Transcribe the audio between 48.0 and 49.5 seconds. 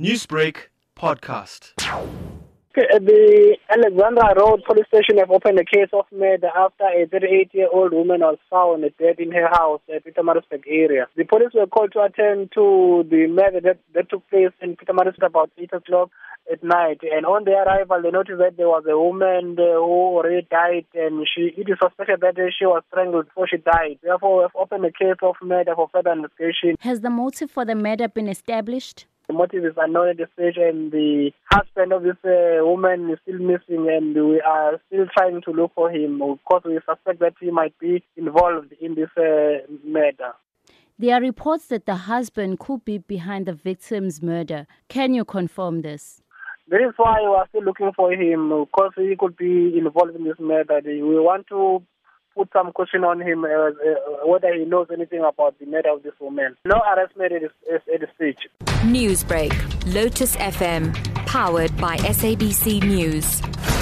him because he could